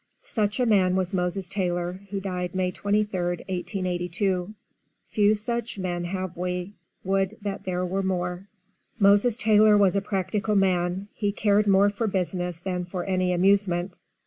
[0.23, 3.11] Such a man was Moses Taylor who died May 23rd,
[3.45, 4.55] 1882.
[5.09, 8.47] Few such men have we, would that there were more.
[8.97, 13.99] Moses Taylor was a practical man, he cared more for business than for any amusement.